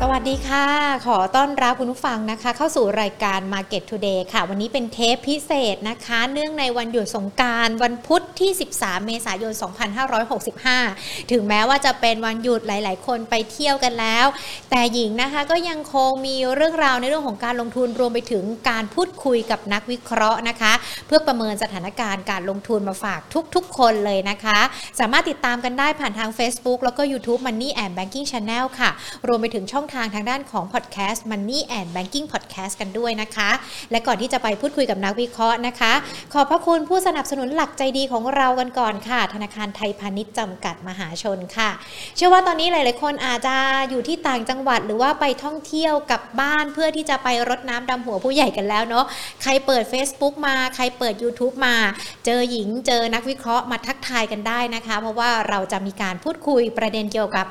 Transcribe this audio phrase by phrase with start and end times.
[0.00, 0.66] สวัสดีค่ะ
[1.06, 9.52] ขอต้อนรับคุณผู้ฟังนะคะ เข้าสู่รายการ Market Today ค่ะ วันนี้เป็นเทปพิเศษนะคะ เนื่องในวันหยุดสงการวันพุธที่ 13 เมษายน
[10.42, 14.26] 2565 ถึงแม้ว่าจะเป็นวันหยุดหลาย ๆ คนไปเที่ยวกันแล้ว
[14.70, 20.72] แต่หญิงนะคะก็ยังคงมีเรื่องราวในเรื่องของการลงทุนรวมไปถึงการพูดคุยกับนักวิเคราะห์นะคะ
[21.06, 23.20] เพื่อประเมินสถานการณ์การลงทุนมาฝาก
[23.54, 24.58] ทุก ๆ คนเลยนะคะ
[25.00, 28.90] สามารถติดตามกันได้ผ่านทาง Facebook แล้วก็ YouTube Money and Banking Channel ค่ะ
[29.28, 33.50] รวมไปถึงช่องทางทางด้านของ Podcast Money and Banking Podcast กันด้วยนะคะ
[33.90, 35.92] และก่อนที่จะไปพูดคุยกับนักวิเคราะห์นะคะ
[36.32, 41.70] ขอบพระคุณผู้สนับสนุนหลักใจดีของเรากันก่อนค่ะ ธนาคารไทยพาณิชย์จำกัดมหาชนค่ะ
[42.16, 43.56] เชื่อว่าตอนนี้หลาย ๆ คนอาจจะ
[43.90, 49.04] อยู่ที่ต่างจังหวัดหรือว่าไปท่องเที่ยวกับบ้านเพื่อที่จะไปรดน้ำดำหัวผู้ใหญ่กันแล้วเนาะ
[49.42, 51.76] ใครเปิด Facebook มา ใครเปิด YouTube มา
[52.24, 57.46] เจอหญิงเจอนักวิเคราะห์มาทักทายกันได้นะคะ เพราะว่าเราจะมีการพูดคุยประเด็นเกี่ยวกับ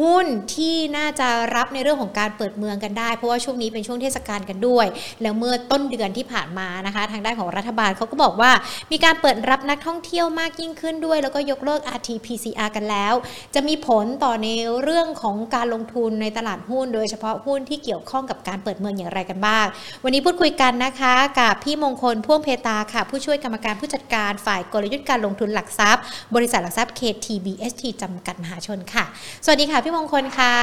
[0.00, 4.86] หุ้นที่น่าจะรับในเรื่องของการเปิดเมืองกันได้ เพราะว่าช่วงนี้เป็นช่วงเทศกาลกันด้วย
[5.22, 8.50] แล้วเมื่อต้นเดือนที่ผ่านมานะคะ ทางด้านของรัฐบาลเขาก็บอกว่า
[8.92, 13.14] มีการเปิดรับนักท่องเที่ยวมากยิ่งขึ้นด้วย แล้วก็ยกเลิก RT-PCR กันแล้ว
[13.54, 14.48] จะมีผลต่อใน
[14.82, 19.66] เรื่องของการลงทุนในตลาดหุ้น โดยเฉพาะหุ้นที่เกี่ยวข้องกับการเปิดเมืองอย่างไรกันบ้าง
[20.04, 26.02] วันนี้พูดคุยกันนะคะกับพี่มงคลพ่วงเพตาค่ะ ผู้ช่วยกรรมการผู้จัดการฝ่ายกลยุทธ์การลงทุนหลักทรัพย์
[26.34, 29.04] บริษัทหลักทรัพย์ KTBST จำกัดมหาชนค่ะ
[29.44, 30.54] สวัสดีค่ะพี่มงคลค่ะ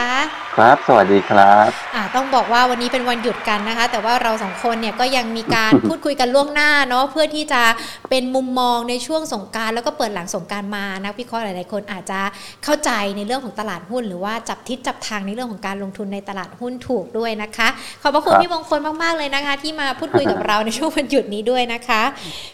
[0.57, 7.61] ครับ สวัสดีครับอ่าต้องบอกว่าวันนี้เป็นวันหยุดกันนะคะ แต่ว่าเราสองคนเนี่ยก็ยังมีการพูดคุยกันล่วงหน้าเนาะเพื่อที่จะ
[8.09, 12.19] เป็นมุมมองในช่วงสงกรารแล้วก็เปิดหลังสงกรารมานักวิเคราะห์หลาย ๆ คนอาจจะ
[12.63, 17.67] เข้าใจในเรื่องของตลาดหุ้น หรือว่าจับทิศจับทางในเรื่องของการลงทุนในตลาดหุ้นถูกด้วยนะคะ
[18.01, 22.01] ขอบพระคุณครับพี่มงคลมาก ๆ เลยนะคะ ที่มาพูดคุยกับเราในช่วงวันหยุดนี้ด้วยนะคะ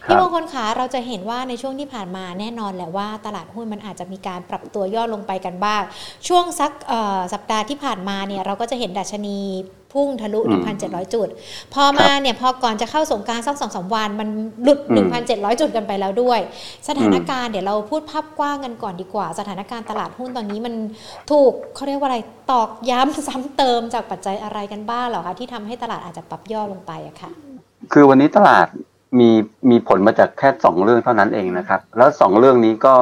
[0.06, 5.82] พี่มงคลคะเราจะเห็นว่าในช่วงที่ผ่านมาแน่นอนแหละว่าตลาดหุ้นมันอาจจะมีการปรับตัวย่อลงไปกันบ้าง
[6.28, 9.40] ช่วงสักเอ่อสัปดาห์ที่ผ่านมาเนี่ยเราก็จะเห็นดัชนี
[9.94, 11.28] พุ่งทะลุอืม1,700 จุด
[11.74, 14.30] พอมาเนี่ยพอก่อนจะเข้าสงกรารสักสองสามวัน มัน
[14.64, 16.40] หลุดอืม1,700 จุดกันไปแล้วด้วย
[16.88, 20.74] สถานการณ์เดี๋ยวเราพูดภาพกว้างกันก่อนดีกว่า สถานการณ์ตลาดหุ้นตอนนี้มัน
[21.32, 22.18] ถูกเขาเรียกว่าอะไร
[22.52, 27.32] ตอกย้ำซ้ำเติมจากปัจจัยอะไรกันบ้างเหรอคะที่ทำให้ตลาดอาจจะปรับย่อลงไปอะค่ะ
[27.92, 28.68] คือวันนี้ตลาด
[29.20, 29.30] มี
[29.70, 32.96] มีผลมาจากแค่สองเรื่องเท่านั้นเองนะครับ แล้วสองเรื่องนี้ก็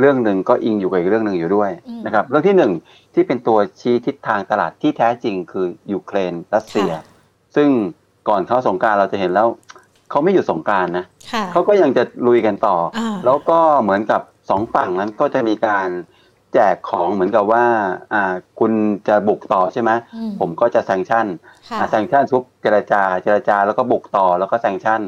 [0.00, 2.72] เรื่องหนึ่งก็อิงอยู่กับอีกเรื่องหนึ่งอยู่ด้วยอืมนะครับ เรื่องที่หนึ่ง
[3.14, 7.02] ที่เป็นตัวชี้ทิศทางตลาดที่แท้จริงคือยูเครนรัสเซียค่ะ
[7.56, 7.68] ซึ่ง
[8.28, 9.48] ก่อนเข้าสงกรารเราจะเห็นแล้ว
[10.10, 14.20] เขาไม่หยุดสงกรารนะค่ะเขาก็ยังจะลุยกันต่ออาแล้วก็เหมือนกับ
[14.50, 15.88] สองฝั่งนั้นก็จะมีการ
[16.54, 17.64] แจกของเหมือนกับว่า
[18.12, 18.72] อ่าคุณ
[19.08, 21.26] จะบุกต่อใช่ไหมอืมผมก็จะ sanction
[21.68, 25.02] ค่ะอะ sanction ทุบเจรจาเจรจาแล้วก็บุกต่อแล้วก็ sanction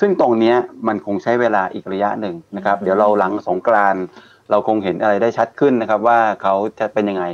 [0.00, 4.04] ซึ่งตรงเนี้ยมันคงใช้เวลาอีกระยะหนึ่งนะครับ เดี๋ยวเราหลังสงกรานต์
[4.52, 7.24] เราคงเห็นอะไรได้ชัดขึ้นนะครับ ว่าเขาจะเป็นยังไง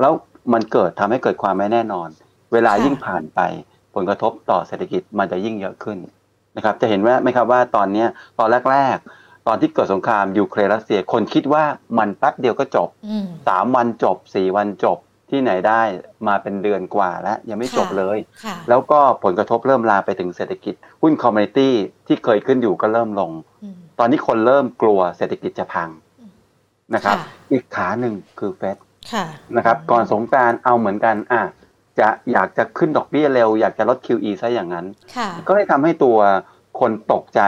[0.00, 0.12] แล้ว
[0.52, 2.08] มันเกิดทำให้เกิดความไม่แน่นอน
[2.52, 3.40] เวลาค่ะยิ่งผ่านไป
[3.94, 5.98] ผลกระทบต่อเศรษฐกิจมันจะยิ่งเยอะขึ้น
[6.56, 8.08] นะครับ จะเห็นว่าไหมครับว่าตอนเนี้ย
[8.38, 11.64] ตอนแรก ๆ ตอนที่เกิดสงครามยูเครนรัสเซียคนคิดว่า
[11.98, 14.98] มันแป๊บเดียวก็จบอืมสามวันจบสี่วันจบ
[15.30, 15.82] ที่ไหนได้
[16.26, 21.74] มาเป็นเดือนกว่าแล้ว ยังไม่ค่ะจบเลยค่ะแล้วก็ผลกระทบเริ่มลามไปถึงเศรษฐกิจ หุ้น commodity
[22.06, 23.30] ที่เคยขึ้นอยู่ก็เริ่มลง
[23.62, 25.88] อืมตอนนี้คนเริ่มกลัวเศรษฐกิจจะพัง
[26.94, 28.76] นะครับค่ะอีกขาหนึ่งคือเฟด
[29.12, 29.24] ค่ะ
[29.56, 31.42] นะครับ ก่อนสงกรานต์เอาเหมือนกันอะ
[32.00, 34.86] จะอยากจะขึ้นดอกเบี้ยเร็ว อยากจะลด QE ซะอย่างนั้น
[35.16, 36.16] ค่ะก็เลยทำให้ตัว
[36.80, 37.40] คนตกใจ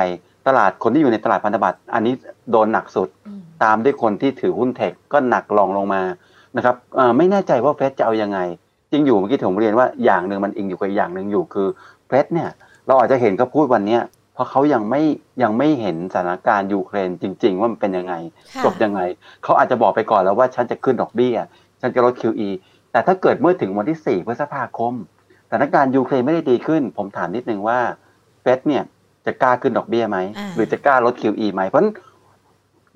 [0.47, 2.15] ตลาดคนที่อยู่ในตลาดพันธบัตร อันนี้
[2.51, 6.03] โดนหนักสุดอืมตามด้วยคนที่ถือหุ้นเทคก็หนักรองลงมา
[6.57, 8.39] นะครับเอ่อไม่แน่ใจว่าเฟดจะเอายังไง
[8.93, 11.69] จริงอยู่เมื่อกี้ผมเรียนว่าอย่างหนึ่งมันอิงอยู่กับอีกอย่างหนึ่งอยู่คือ
[12.07, 12.49] เฟดเนี่ย
[12.87, 14.01] เราอาจจะเห็นเขาพูดวันเนี้ย
[14.37, 15.03] เพราะเขายังไม่
[15.43, 18.15] ยังไม่เห็นสถานการณ์ยูเครนจริง ๆ ว่ามันเป็นยังไง
[18.55, 19.01] ค่ะจบยังไง
[19.43, 21.37] เขาอาจจะบอกไปก่อนแล้วว่าฉันจะขึ้นดอกเบี้ย
[21.81, 22.49] ฉันจะลด QE
[22.93, 24.95] แต่ถ้าเกิดเมื่อถึงวันที่ 4 พฤษภาคม
[25.49, 27.79] สถานการณ์ยูเครนไม่ได้ดีขึ้น ผมถามนิดนึงว่า
[28.43, 28.85] เฟดเนี่ย
[29.27, 31.95] จะกล้าขึ้นดอกเบี้ยไหมอ่าหรือจะกล้าลด QE ไหมเพราะฉะนั้น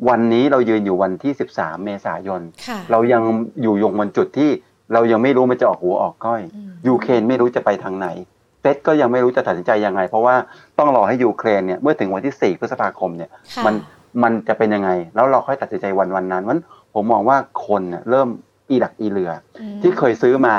[0.08, 3.22] วันนี้เรายืนอยู่วันที่ 13 เมษายนค่ะเรายัง
[3.62, 4.50] อยู่ยงบนจุดที่
[4.92, 8.08] เรายังไม่รู้มันจะออกหัวออกก้อยอืมยูเครนไม่รู้จะไปทางไหน
[8.60, 10.34] เฟดก็ยังไม่รู้จะตัดสินใจยังไง เพราะว่า
[10.78, 13.74] ต้องรอให้ยูเครนเนี่ยเมื่อถึงวันที่ 4 พฤษภาคมเนี่ยค่ะมัน
[14.22, 16.58] มันจะเป็นยังไง แล้วเราค่อยตัดสินใจวันวันนั้นมัน
[16.94, 17.36] ผมมองว่า
[17.66, 18.28] คนเน่ยเริ่ม
[18.70, 20.54] อีดักอีเหลืออืมที่เคยซื้อมา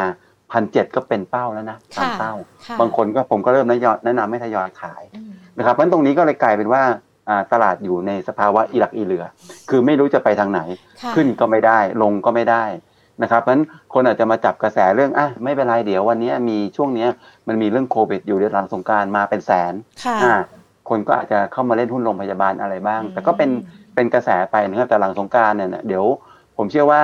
[0.52, 2.34] พันเจ็ดก็เป็นเป้าแล้วนะตามค่ะเป้า
[2.68, 6.84] ค่ะบางคนก็ผมก็เริ่มแนะนำแนะนำให้ทยอยขายอืมนะครับเพราะฉะนั้นตรงนี้ก็เลยกลายเป็นว่า
[7.30, 9.26] อ่าตลาดอยู่ในสภาวะอีหลักอีเหลือ
[9.70, 10.62] คือไม่รู้จะไปทางไหน
[11.02, 12.64] ค่ะขึ้นก็ไม่ได้ ลงก็ไม่ได้
[13.22, 17.10] นะครับเพราะฉะนั้นคนอาจจะมาจับกระแสเรื่องอะไม่เป็นไรเดี๋ยววันนี้มีช่วงเนี้ย
[17.48, 19.74] มันมีเรื่องโควิดอยู่ในหลังสงกรารมาเป็นแสน
[20.06, 20.36] ค่ะอ่า
[20.90, 23.50] คนก็อาจจะเข้ามาเล่นหุ้นโรงพยาบาลอะไรบ้างอืมแต่ก็เป็น
[23.96, 26.06] เป็นกระแสไปนะครับแต่หลังสงกรารเนี่ยนะเดี๋ยว
[26.58, 27.02] ผมเชื่อว่า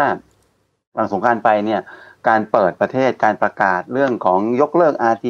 [0.95, 1.81] หลังสงกรารไปเนี่ย
[2.27, 5.27] การเปิดประเทศการประกาศเรื่องของยกเลิก RT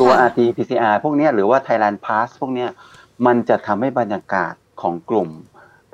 [0.00, 2.70] ตัวค่ะ RT PCR พวกเนี้ยหรือว่า Thailand Pass พวกเนี้ย
[3.26, 5.28] มันจะทำให้บรรยากาศของกลุ่ม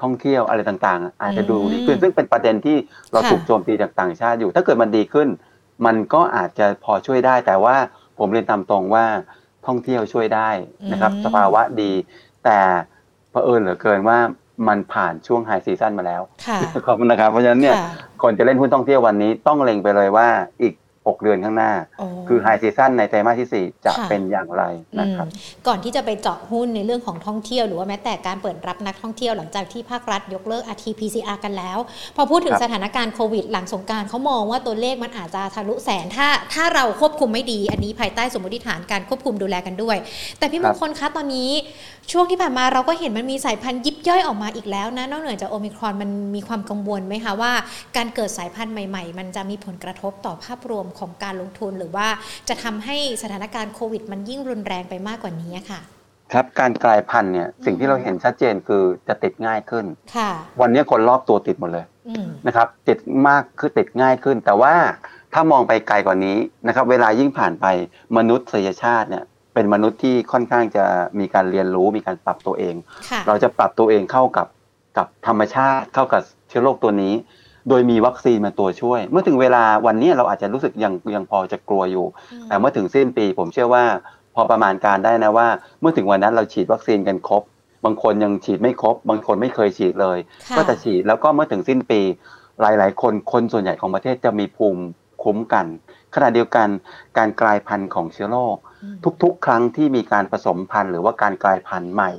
[0.05, 2.77] ท่องเที่ยวอะไรต่างๆ อาจจะดูดีขึ้นซึ่งเป็นประเด็นที่
[3.12, 5.29] เราค่ะถูกโจมตีจากต่างชาติอยู่ ถ้าเกิดมันดีขึ้น
[5.87, 7.77] มันก็อาจจะพอช่วยได้ แต่ว่า
[8.19, 9.05] ผมเรียนตามตรงว่า
[9.67, 10.51] ท่องเที่ยวช่วยได้
[10.93, 11.93] นะครับอืมสภาวะดี
[12.45, 12.59] แต่
[13.31, 14.19] เผอิญเหลือเกินว่า
[14.69, 17.89] มันผ่านช่วงไฮซีซั่นมาแล้วค่ะขอบคุณนะครับเพราะฉะนั้นเนี่ยค่ะ
[18.23, 20.29] คนจะเล่นหุ้นท่องเที่ยววันนี้ต้องเล็งไปเลยว่า
[20.62, 20.75] อีก
[21.06, 24.62] 6 เดือนข้างหน้าโอ้คือไฮซีซั่นในไตรมาสที่ 4 จะค่ะเป็นอย่างไร
[25.01, 31.79] นะครับอืมก่อนที่จะไปเจาะหุ้นในเรื่องของท่องเที่ยว หรือว่าแม้แต่การเปิดรับนักท่องเที่ยวหลังจากที่ภาครัฐยกเลิก RT-PCR กันแล้ว
[32.17, 39.97] พอพูดถึงครับสถานการณ์โควิด หลังสงกรารเขามองว่าตัวเลขมันอาจจะทะลุแสนถ้าถ้าเราควบคุมไม่ดี อันนี้ภายใต้สมมติฐานการควบคุมดูแลกันด้วย
[40.39, 41.51] แต่พี่มงคลคะตอนนี้
[42.12, 47.53] ช่วงที่ผ่านมาเราก็เห็นมันมีสายพันธุ์ยิบย่อยออกมาอีกแล้วนะนอกเหนือจากโอมิครอนมันมีความกังวลไหมคะว่า
[47.97, 52.06] การเกิดสายพันธุ์ใหม่ ๆ มันจะมีผลกระทบต่อภาพรวมของการลงทุน หรือว่า
[52.49, 55.81] จะทำให้สถานการณ์โควิด มันยิ่งรุนแรงไปมากกว่านี้อะค่ะ
[56.32, 59.85] ครับการกลายพันธุ์เนี่ยสิ่งที่เราเห็นชัดเจนคือจะติดง่ายขึ้น
[60.17, 60.31] ค่ะ
[60.61, 64.75] วันนี้คนรอบตัวติดหมดเลยอืมนะครับติดมากคือติดง่ายขึ้น แต่ว่า
[65.32, 66.37] ถ้ามองไปไกลกว่านี้
[66.67, 67.67] นะครับเวลายิ่งผ่านไป
[68.17, 69.25] มนุษยชาติเนี่ย
[69.55, 70.85] เป็นมนุษย์ที่ค่อนข้างจะ
[71.19, 72.75] มีการเรียนรู้มีการปรับตัวเอง
[73.11, 74.46] ค่ะเราจะปรับตัวเองเข้ากับ
[74.99, 77.14] กับธรรมชาติเข้ากับเชื้อโรคตัวนี้
[77.69, 82.06] โดยมีวัคซีนมาตัวช่วย เมื่อถึงเวลาวันนี้เราอาจจะรู้สึกยังยังพอจะกลัวอยู่
[82.49, 83.84] แต่เมื่อถึงสิ้นปีผมเชื่อว่า
[84.34, 85.49] พอประมาณการได้นะว่า
[85.81, 87.43] เมื่อถึงวันนั้นเราฉีดวัคซีนกันครบ
[87.84, 90.19] บางคนยังฉีดไม่ครบ บางคนไม่เคยฉีดเลย
[90.50, 92.00] ค่ะก็จะฉีดแล้วก็เมื่อถึงสิ้นปี
[92.61, 94.82] หลาย ๆ คนคนส่วนใหญ่ของประเทศจะมีภูมิ
[95.22, 95.67] คุ้มกัน
[96.14, 96.69] ขณะเดียวกัน
[97.19, 102.10] การกลายพันธุ์ของเชื้อโรคอืมทุก ๆ ครั้งที่มีการผสมพันธุ์หรือว่าการกลายพันธุ์ใหม่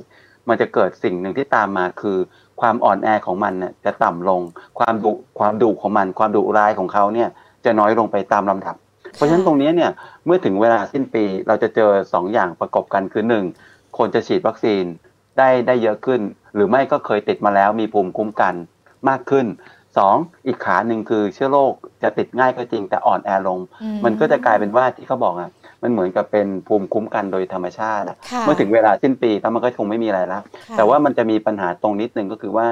[0.48, 2.18] มันจะเกิดสิ่งหนึ่งที่ตามมาคือ
[2.60, 4.40] ความอ่อนแอของมันเนี่ยจะต่ำลง
[4.78, 7.28] ความดุความดุของมัน ความดุร้ายของเขาเนี่ย
[7.64, 8.76] จะน้อยลงไปตามลำดับ
[9.14, 9.90] เพราะฉะนั้นตรงนี้เนี่ย
[10.26, 13.44] เมื่อถึงเวลาสิ้นปีเราจะเจอสองอย่างประกอบกันคือหนึ่ง
[13.98, 14.84] คนจะฉีดวัคซีน
[15.38, 16.20] ได้ได้เยอะขึ้น
[16.54, 18.54] หรือไม่ก็เคยติดมาแล้วมีภูมิคุ้มกัน
[19.08, 19.46] มากขึ้น
[19.98, 20.16] สอง
[20.46, 21.72] อีกขาหนึ่งคือเชื้อโรค
[22.02, 25.50] จะติดง่ายก็จริงแต่อ่อนแอลงอืมันก็จะกลายเป็นว่าที่เขาบอกอะ
[25.82, 32.68] มันเหมือนกับเป็นภูมิคุ้มกันโดยธรรมชาติอะค่ะเมื่อถึงเวลาสิ้นปีแล้วมันก็คงไม่มีอะไรแล้วค่ะแต่ว่ามันจะมีปัญหาตรงนิดนึงก็คือว่า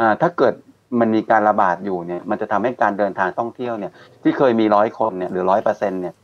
[0.00, 0.54] อ่าถ้าเกิด
[1.00, 3.92] มันมีการระบาดอยู่เนี่ยมันจะทำให้การเดินทางท่องเที่ยวเนี่ย
[4.22, 6.14] ที่เคยมีร้อยคนเนี่ยหรือร้อยเปอร์เซ็นเนี่ย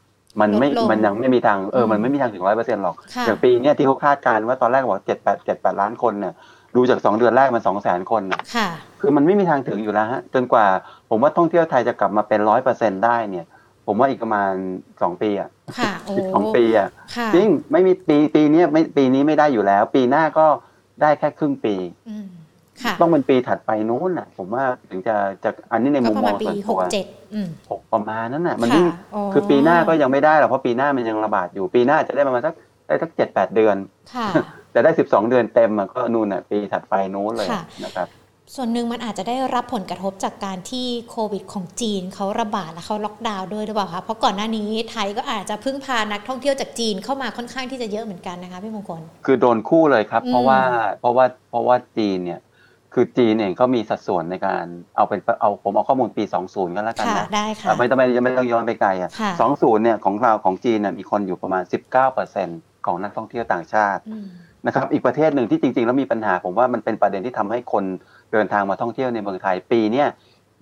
[0.40, 6.34] มันไม่ลดลงมันยังไม่มีทาง เอออืมมันไม่มีทางถึงร้อยเปอร์เซ็นต์หรอกค่ะอย่างปีเนี้ยที่เขาคาดการณ์ว่าตอนแรกบอกเจ็ดแปดเจ็ดแปดล้านคนเนี่ย
[6.76, 8.68] ดูจากสองเดือนแรกมันสองแสนคนน่ะค่ะ
[9.00, 10.66] คือมันไม่มีทางถึงอยู่แล้วฮะจนกว่า
[11.10, 13.46] ผมว่าท่องเที่ยวไทยจะกลับมาเป็นร้อยเปอร์เซ็นได้เนี่ย
[13.86, 14.52] ผมว่าอีกประมาณ
[15.02, 15.48] สองปีอะ
[15.78, 20.46] ค่ะโอ้อีกสองปีอะค่ะจริงไม่มีปีปีเนี้ยไม่ปีนี้ไม่ได้อยู่แล้ว ปีหน้าก็
[21.02, 21.74] ได้แค่ครึ่งปี
[22.10, 22.26] อืม
[22.84, 32.54] ค่ะต้องเป็นปีถัดไปนู้นน่ะ ผมว่าถึงจะจะอันนี้ในก็มุมประมมาอณงปีส่วนหตักวเจ็ดอืมหกประมาณนั้นน่ะ มันค่ะยิ่งอ๋อคือปีหน้าก็ยังไม่ได้หรอกเพราะปีหน้ามันยังระบาดอยู่ปีหน้าจะได้ประมาณสัก
[32.88, 33.76] ได้สักเจ็ดแปดเดือน
[34.14, 34.28] ค่ะ
[34.72, 38.08] แต่ได้สิบสองเดือนเต็มอะก็นู่นน่ะปีถัดไปนู้นเลยค่ะนะครับ
[38.54, 50.60] ส่วนหนึ่งมันอาจจะได้รับผลกระทบจากการที่โควิดของจีนเขาระบาดและเขาล็อกดาวน์ด้วยหรือเปล่าคะเพราะก่อนหน้านี้ไทยก็อาจจะพึ่งพานักท่องเที่ยวจากจีนเข้ามาค่อนข้างที่จะเยอะเหมือนกันนะคะพี่มงคลคือโดนคู่เลยครับอืมเพราะว่า
[51.00, 52.40] เพราะว่าเพราะว่าจีนเนี่ย
[52.94, 54.64] คือจีนเองก็มีสัดส่วนในการ
[54.96, 61.62] เอาเป็นเอาผมเอาข้อมูลปี 20 ก็แล้วกันค่ะนะได้ค่ะอะไม่ต้องไม่ไม่ต้องย้อนไปไกลอะค่ะสองศูนย์เนี่ยของเราของจีนเนี่ยมีคนอยู่ประมาณ
[62.08, 64.26] 19% ของนักท่องเที่ยวต่างชาติอืม
[64.66, 67.84] นะครับ อีกประเทศหนึ่งที่จริง ๆ แล้วมีปัญหาผมว่ามันเป็นประเด็นที่ทำให้คน
[68.32, 70.06] เดินทางมาท่องเที่ยวในเมืองไทยปีเนี้ย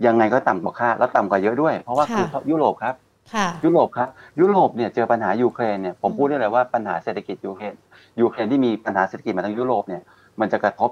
[0.06, 2.94] ยังไงก็ต่ำกว่าคาดแล้วต่ำกว่าเยอะด้วย เพราะว่าค่ะคือยุโรปครับ
[3.34, 4.08] ค่ะยุโรปครับ
[4.40, 7.74] ยุโรปเนี่ยเจอปัญหายูเครนเนี่ยผมอืมพูดได้เลยว่าปัญหาเศรษฐกิจยูเครน
[8.20, 10.02] ยูเครนที่มีปัญหาเศรษฐกิจมาทั้งยุโรปเนี่ย
[10.40, 10.90] มันจะกระทบ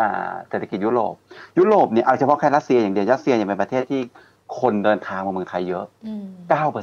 [0.00, 1.14] อ่าเศรษฐกิจยุโรป
[1.58, 4.00] ยุโรปเนี่ยเอาเฉพาะแค่รัสเซียอย่างเดียวรัสเซียยังเป็นประเทศที่
[4.60, 6.24] คนเดินทางมาเมืองไทยเยอะอืม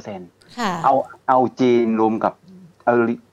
[0.00, 0.94] 9%ค่ะเอา
[1.28, 2.39] เอาจีนรวมกับเอา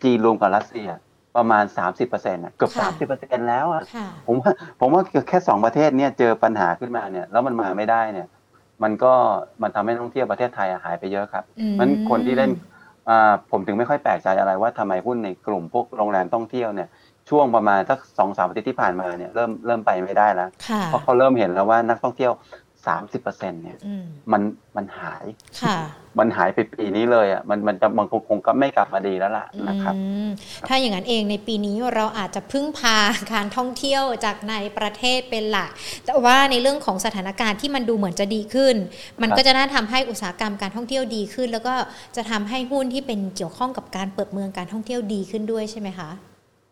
[0.03, 0.89] จีนรวมกับรัสเซีย
[1.37, 1.63] ประมาณ
[2.05, 8.27] 30%อะเกือบค่ะ30%แล้วอะค่ะผมว่าผมว่าแค่สองประเทศเนี่ยเจอปัญหาขึ้นมาเนี่ยแล้วมันมาไม่ได้เนี่ย
[8.83, 9.13] มันก็
[9.61, 12.51] มันทำให้นักท่องเที่ยวประเทศไทยอะหายไปเยอะครับอืมมันคนที่เล่น
[13.09, 16.89] อ่าผมถึงไม่ค่อยแปลกใจอะไรว่าทำไมหุ้นในกลุ่มพวกโรงแรมท่องเที่ยวเนี่ย
[17.29, 22.31] ช่วงประมาณสักสองสามอาทิตย์ที่ผ่านมาเนี่ยเริ่มเริ่มไปไม่ได้แล้วค่ะเพราะเขาเริ่มเห็นแล้วว่านักท่องเที่ยว
[22.95, 24.41] 30%เนี่ยอืมมัน
[24.75, 25.25] มันหาย
[25.61, 25.77] ค่ะ
[26.19, 30.29] มันหายไปปีนี้เลยอะมันมันจะมันคงคงก็ไม่กลับมาดีแล้วล่ะนะครับอืม
[30.67, 32.97] ถ้าอย่างนั้นเองในปีนี้เราอาจจะพึ่งพา
[33.33, 35.69] การท่องเที่ยวจากในประเทศเป็นหลัก
[36.05, 38.75] แต่ว่าในเรื่องของสถานการณ์ที่มันดูเหมือนจะดีขึ้น
[39.21, 41.75] มันครับก็จะน่าทำให้อุตสาหกรรมการท่องเที่ยวดีขึ้น แล้วก็
[42.15, 46.09] จะทำให้หุ้นที่เป็นเกี่ยวข้องกับการเปิดเมืองการท่องเที่ยวดีขึ้นด้วยใช่ไหมคะ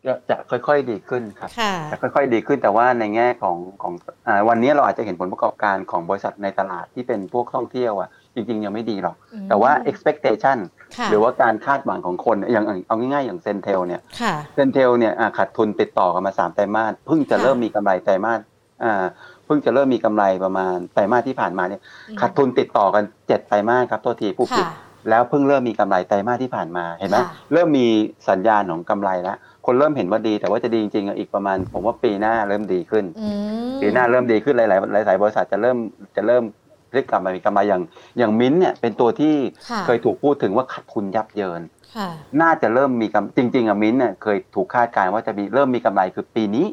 [0.06, 3.94] จะจะค่อยๆดีขึ้นครับค่ะจะค่อยๆดีขึ้นแต่ว่าในแง่ของของ
[4.28, 10.58] อาวันนี้เราอาจจะเห็นผลประกอบการของบริษัทในตลาดที่เป็นพวกท่องเที่ยวอะจริงๆ ยังไม่ดีหรอกมแต่ว่า expectation
[10.98, 18.40] ค่ะหรือว่าการคาดหวังของคนอย่างอย่างเอาง่ายๆ อย่าง CENTEL เนี่ยค่ะ CENTEL เนี่ยอะขาดทุนติดต่อกันมาสามไตรมาสเพิ่งจะค่ะเริ่มมีกำไรไตรมาส
[18.84, 19.06] อ่า
[19.46, 27.88] เพิ่งจะเริ่มมีกำไรประมาณไตรมาสที่ผ่านมาเนี่ยอืมขาดทุนติดต่อกันเจ็ดไตรมาสครับตัวทีผู้ผิดค่ะแล้วเพิ่งเริ่มมีกำไรไตรมาสที่ผ่านมาเห็นไหมค่ะเริ่มมี
[28.30, 33.30] สัญญาณของกำไรแล้ว คนเริ่มเห็นว่าดี แต่ว่าจะดีจริงๆอะอีกประมาณ ผมว่าปีหน้าเริ่มดีขึ้นอื
[33.68, 35.78] มปีหน้าเริ่มดีขึ้นหลายๆหลายๆบริษัทจะเริ่ม
[36.16, 36.44] จะเริ่ม
[36.92, 37.82] พลิกกลับมามีกำไรอย่าง
[38.18, 39.36] อย่างมิ้นท์เนี่ยเป็นตัวที่
[39.70, 41.62] ค่ะเคยถูกพูดถึงว่าขาดทุนยับเยิน
[41.96, 42.10] ค่ะ
[42.42, 46.66] น่าจะเริ่มมีกำจริง ๆอะมิ้นท์เนี่ยเคยถูกคาดการณ์ว่าจะมีเริ่มมีกำไรคือปีนี้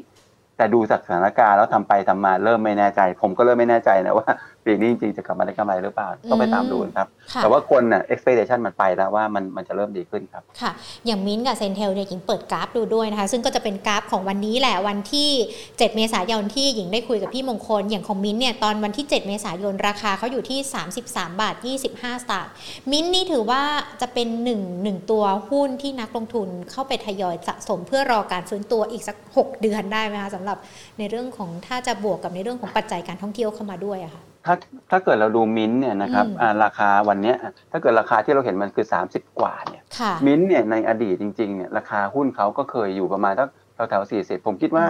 [0.56, 4.28] แต่ดูจากสถานการณ์แล้วทำไปทำมาเริ่มไม่แน่ใจ ผมก็เริ่มไม่แน่ใจนะว่า
[4.66, 10.70] ปีนี้จริงๆจะกลับมาได้กำไรหรือเปล่าต้องไปตามดูนะครับค่ะแต่ว่าคนน่ะ expectation มันไปแล้วว่ามันมันจะเริ่มดีขึ้นครับค่ะ
[11.06, 15.30] อย่างมิ้นท์กับ CENTEL เนี่ยหญิงเปิดกราฟดูด้วยนะคะ ซึ่งก็จะเป็นกราฟของวันนี้แหละวันที่
[15.62, 20.58] 7 เมษายนที่หญิงได้คุยกับพี่มงคล อย่างของมิ้นท์เนี่ยตอนวันที่ 7 เมษายนราคาเขาอยู่ที่
[20.98, 22.52] 33 บาท 25 สตางค์
[22.90, 23.62] มิ้นท์นี่ถือว่า
[24.00, 30.58] จะเป็นหนึ่งหนึ่งตัวหุ้นที่นักลงทุนเข้าไปทยอยสะสมเพื่อรอการฟื้นตัวอีกสัก 6 เดือนได้ไหมคะสำหรับ
[30.98, 34.54] ในเรื่องของถ้าจะบวกกับในเรื่องของปัจจัยการท่องเที่ยวเข้ามาด้วยอะค่ะ ถ้า
[34.90, 37.36] ถ้าเกิดเราดูมิ้นท์เนี่ยนะครับอืมอ่าราคาวันเนี้ย
[37.72, 43.48] ถ้าเกิดราคาที่เราเห็นมันคือ 30 กว่าเนี่ยค่ะมิ้นท์เนี่ยในอดีตจริงๆเนี่ยราคาหุ้นเขาก็เคยอยู่ประมาณสัก
[43.90, 44.86] แถวๆสี่สิบผมคิดว่า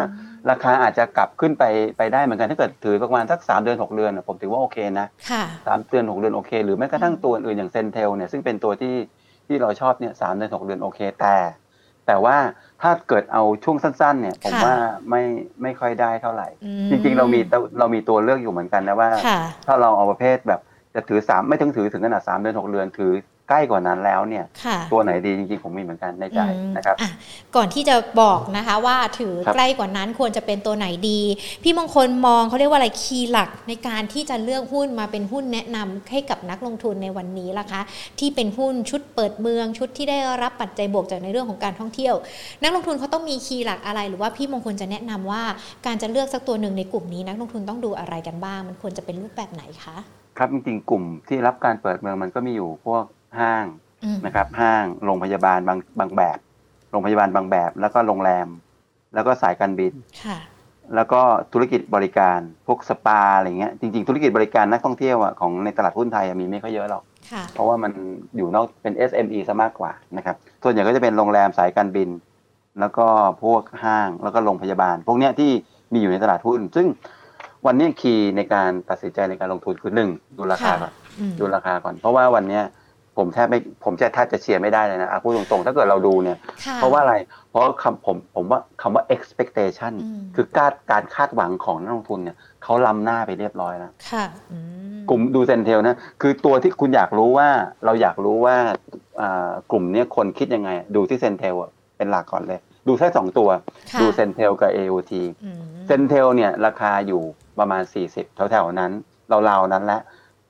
[0.50, 1.64] ราคาอาจจะกลับขึ้นไป
[1.99, 8.94] ไปได้เหมือนกันถ้าเกิดถือประมาณสักสามเดือนหกเดือนอะผมถือว่าโอเคนะค่ะสามเดือนหกเดือนโอเค หรือแม้กระทั่งอืมตัวอื่นอย่างเซนเทลเนี่ยซึ่งเป็นตัวที่
[9.47, 11.35] ที่เราชอบเนี่ยสามเดือนหกเดือนโอเคแต่
[12.06, 12.37] แต่ว่า
[12.82, 14.75] ถ้าเกิดเอาช่วงสั้น ๆ เนี่ย ผมค่ะว่า
[15.11, 15.23] ไม่
[15.62, 20.61] ไม่ค่อยได้เท่าไหร่อืมจริง ๆ เรามีตัวเรามีตัวเลือกอยู่เหมือนกันนะว่าค่ะถ้าเราเอาประเภทแบบ
[20.94, 23.12] จะถือสามไม่ถึงถือถึงขนาดสามเดือนหกเดือนถือ
[23.52, 27.11] ใกล้กว่านั้นแล้วเนี่ยค่ะตัวไหนดีจริงๆผมมีเหมือนกันในใจอืมนะครับอะ
[27.56, 31.21] ก่อนที่จะบอกนะคะว่าถือครับใกล้กว่านั้นควรจะเป็นตัวไหนดี
[31.62, 37.80] พี่มงคลมองเขาเรียกว่าอะไรคีย์หลักในการที่จะเลือกหุ้นมาเป็นหุ้นแนะนำให้กับนักลงทุนในวันนี้ล่ะคะ
[38.18, 42.14] ที่เป็นหุ้นชุดเปิดเมืองชุดที่ได้รับปัจจัยบวกจากในเรื่องของการท่องเที่ยว
[42.62, 45.42] นักลงทุนเขาต้องมีคีย์หลักอะไร หรือว่าพี่มงคลจะแนะนำว่า
[45.87, 49.97] การจะเลือกสักตัวหนึ่งในกลุ่มนี้นักลงทุนต้องดูอะไรกันบ้าง มันควรจะเป็นรูปแบบไหนคะ
[50.38, 53.04] ครับจริงๆกลุ่มที่รับการเปิดเมืองมันก็มีอยู่พวก
[53.41, 53.65] ห้าง
[54.05, 56.39] อืมนะครับ ห้างโรงพยาบาลบางบางแบบ
[56.91, 58.49] โรงพยาบาลบางแบบ แล้วก็โรงแรม
[59.15, 59.93] แล้วก็สายการบิน
[60.25, 60.39] ค่ะ
[60.95, 61.21] แล้วก็
[61.53, 67.93] ธุรกิจบริการพวกสปาอะไรเงี้ยจริงๆ ธุรกิจบริการนักท่องเที่ยวอะของในตลาดหุ้นไทยอะมีไม่ค่อยเยอะหรอกค่ะเพราะว่ามัน
[68.37, 72.09] อยู่นอกเป็น SME ซะมากกว่านะครับส่วนใหญ่ก็จะเป็นโรงแรมสายการบิน
[72.81, 73.07] แล้วก็
[73.43, 75.51] พวกห้างแล้วก็โรงพยาบาล พวกเนี้ยที่
[75.93, 76.87] มีอยู่ในตลาดหุ้น ซึ่ง
[77.67, 82.62] วันนี้คีย์ในการตัดสินใจในการลงทุนคือหนึ่งดูราคาก่อนอืมดูราคาก่อน เพราะว่าวันเนี้ย
[83.19, 87.14] ผมแทบไม่ผมจะแทบจะเชียร์ไม่ได้เลยนะอะพูดตรงๆ ถ้าเกิดเราดูเนี่ยค่ะเพราะว่าอะไร
[87.50, 94.59] เพราะคำผมผมว่าคำว่า expectation อืมคือการการคาดหวังของนักลงทุนเนี่ยเขาล้ำหน้าไปเรียบร้อยแล้วค่ะอื
[94.99, 97.49] มกลุ่มดู CENTEL นะคือตัวที่คุณอยากรู้ว่า
[97.85, 98.57] เราอยากรู้ว่า
[99.21, 101.54] อ่ากลุ่มเนี้ยคนคิดยังไง ดูที่ CENTEL
[101.97, 103.49] เป็นหลักก่อนเลย ดูแค่สองตัว
[103.92, 105.12] ค่ะดูเซนเทลกับ AOT
[105.45, 107.23] อืมเซนเทลเนี่ยราคาอยู่
[107.59, 108.92] ประมาณ 40 แถวๆนั้น
[109.49, 110.00] ราวๆนั้นแหละ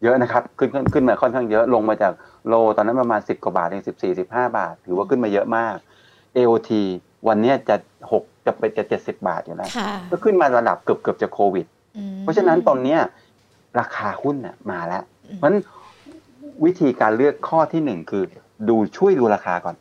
[0.03, 2.13] เยอะนะครับขึ้นขึ้นขึ้นมาค่อนข้างเยอะลงมาจาก
[2.49, 5.77] low ตอนนั้นประมาณ 10 กว่าบาทเอง14 15บาท ถือว่าขึ้นมาเยอะมาก
[6.37, 6.71] AOT
[7.29, 7.77] วันเนี้ยจะ
[8.13, 13.01] 6จะไปจะ70บาทอยู่แล้วค่ะก็ขึ้นมาระดับเกือบเกือบจะโควิดอืมเพราะฉะนั้นตอนเนี้ย
[13.81, 15.61] ราคาหุ้นน่ะมาแล้วอืมเพราะฉะนั้น
[16.65, 18.23] วิธีการเลือกข้อที่หนึ่งคือ
[18.69, 19.77] ดูช่วยดูราคาก่อน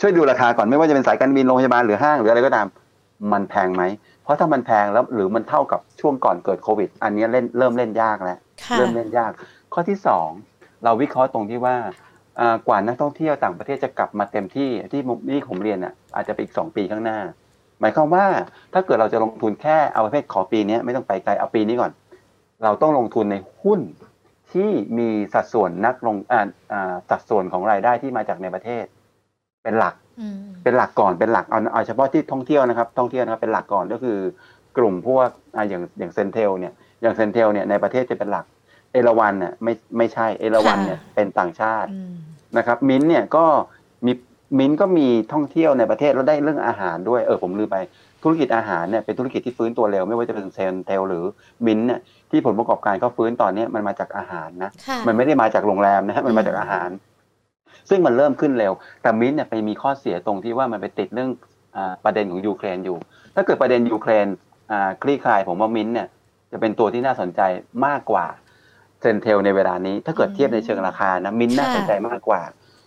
[0.00, 2.66] ช่วยดูราคาก่อนไม่ว่าจะเป็นสายการบินโรงพยาบาลหรือห้างหรืออะไรก็ตาม
[3.32, 3.82] มันแพงไหม
[4.22, 9.30] เพราะถ้ามันแพงแล้วหรือมันเท่ากับช่วงก่อนเกิดโควิด อันเนี้ยเล่นเริ่มเล่นยากแล้วค่ะเริ่มเล่นยาก
[9.72, 10.28] ข้อที่สอง
[10.84, 11.76] เราวิเคราะห์ตรงที่ว่า
[12.40, 17.18] อ่ากว่านักท่องเที่ยวต่างประเทศจะกลับมาเต็มที่ที่มุที่ผมเรียนอะอาจจะไปอีกสองปีข้างหน้า
[17.80, 18.24] หมายความว่า
[18.74, 21.92] ถ้าเกิดเราจะลงทุนแค่เอาประเภทขอปีเนี้ยไม่ต้องไปไกลเอาปีนี้ก่อน
[22.64, 23.80] เราต้องลงทุนในหุ้น
[24.52, 26.40] ที่มีสัดส่วนนักลงอ่า
[26.72, 28.84] อ่าสัดส่วนของรายได้ที่มาจากในประเทศ
[29.64, 34.18] เป็นหลักอืมเป็นหลักก่อนเป็นหลักเอาเอาเฉพาะที่ท่องเที่ยวนะครับ ท่องเที่ยวนะครับเป็นหลักก่อนก็คือ
[34.78, 36.72] กลุ่มพวกอ่าอย่างอย่าง CENTEL เนี่ย
[37.02, 38.44] อย่าง CENTEL เนี่ยในประเทศจะเป็นหลัก
[38.92, 42.12] เอราวันเนี่ยไม่ไม่ใช่เอราวันเนี่ยเป็นต่างชาติอืม
[42.58, 43.44] นะครับ มิ้นท์เนี่ยก็
[44.06, 44.12] มี
[44.58, 47.76] มิ้นท์ก็มีท่องเที่ยวในประเทศแล้วได้เรื่องอาหารด้วยเออผมลืมไป
[48.22, 51.24] ธุรกิจอาหารเนี่ยเป็นธุรกิจที่ฟื้นตัวเร็วไม่ว่าจะเป็นเซนเทลหรือ
[51.66, 56.90] มิ้นท์เนี่ยที่ผลประกอบการเขาฟื้นตอนเนี้ยมันมาจากอาหารนะค่ะมันไม่ได้มาจากโรงแรมนะฮะมันมาจากอาหาร
[57.90, 61.30] ซึ่งมันเริ่มขึ้นเร็ว แต่มิ้นท์เนี่ยไปมีข้อเสียตรงที่ว่ามันไปติดเรื่อง
[61.76, 62.98] อาประเด็นของยูเครนอยู่
[63.34, 64.26] ถ้าเกิดประเด็นยูเครน
[64.70, 66.08] อ่าคลี่คลายผมว่ามิ้นท์เนี่ย
[66.52, 67.40] จะเป็นตัวที่น่าสนใจ
[67.86, 68.26] มากกว่า
[69.00, 72.42] เซนเทลในเวลานี้ ถ้าเกิดเทียบในเชิงราคานะมิ้นท์น่าสนใจมากกว่า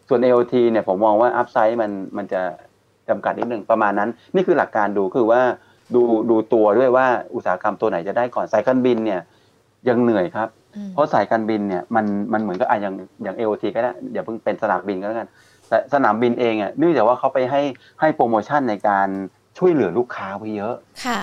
[0.08, 2.42] ส่วน AOT เนี่ยผมมองว่าอัพไซด์มันมันจะ
[3.10, 5.42] จำกัดนิดหนึ่งประมาณนั้น นี่คือหลักการดูคือว่า
[5.96, 7.06] ดูดูตัวด้วยว่า
[7.36, 9.22] อุตสาหกรรมตัวไหนจะได้ก่อนสายการบินเนี่ย
[9.90, 12.94] ยังเหนื่อยครับอืมเพราะสายการบินเนี่ยมันมันเหมือนกับอะอย่าง
[13.24, 15.30] อย่างเอทีก็ได้อย่าเพิ่งเป็นสนามบินก็แล้วกัน
[15.70, 17.62] แต่สนามบินเองอะเนื่องจากว่าเขาไปให้
[18.00, 19.08] ให้โปรโมชั่นในการ
[19.58, 21.20] ช่วยเหลือลูกค้าไว้เยอะ ค่ะ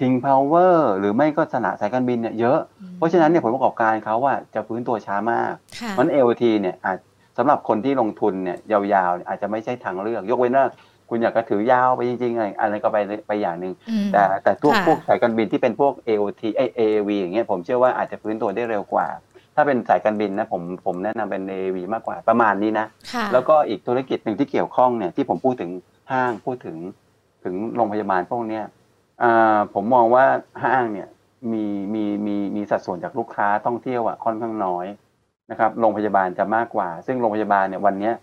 [0.00, 6.98] King Power หรือไม่ก็สนามสายการบินเนี่ยเยอะอืมเพราะฉะนั้นเนี่ยผลประกอบการเขาว่าจะฟื้นตัวช้ามากค่ะมัน LT เนี่ยอาจ
[7.38, 10.66] สำหรับคนที่ลงทุนเนี่ยยาวๆเนี่ยอาจจะไม่ใช่ทางเลือก ยกเว้นว่า
[11.08, 19.06] คุณอยากจะถือยาวไปจริงๆอะไรอะไรก็ไปไปอย่างหนึ่งอืมแต่แต่พวกค่ะพวกสายการบินที่เป็นพวก AOT ไอ AAV อย่างเงี้ยผมเชื่อว่าอาจจะฟื้นตัวได้เร็วกว่า
[19.54, 25.70] ถ้าเป็นสายการบินนะผมผมแนะนำเป็น AAV มากกว่าประมาณนี้นะค่ะแล้วก็อีกธุรกิจหนึ่งที่เกี่ยวข้องเนี่ยที่ผมพูดถึง
[26.12, 26.76] ห้างพูดถึง
[27.44, 28.68] ถึงโรงพยาบาลพวกเนี้ยอ่า
[29.74, 30.24] ผมมองว่า
[30.64, 31.08] ห้างเนี่ย
[31.52, 34.86] มีมีมีมีสัดส่วนจากลูกค้าท่องเที่ยวอะค่อนข้างน้อย
[35.50, 38.14] นะครับโรงพยาบาลจะมากกว่า ซึ่งโรงพยาบาลเนี่ยวันเนี้ย